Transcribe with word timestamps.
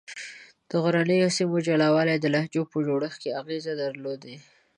د 0.69 0.71
غرنیو 0.83 1.33
سیمو 1.37 1.57
جلا 1.67 1.87
والي 1.95 2.15
د 2.19 2.25
لهجو 2.35 2.61
په 2.71 2.77
جوړښت 2.87 3.17
کې 3.21 3.35
اغېز 3.41 3.65
درلودلی 3.81 4.17
دی. 4.23 4.35